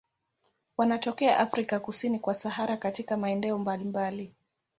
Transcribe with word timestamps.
Wanatokea 0.77 1.37
Afrika 1.37 1.79
kusini 1.79 2.19
kwa 2.19 2.35
Sahara 2.35 2.77
katika 2.77 3.17
maeneo 3.17 3.57
mbalimbali. 3.59 4.33